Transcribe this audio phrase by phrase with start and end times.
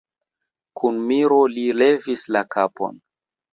[0.79, 3.01] Kun miro li levis la kapon.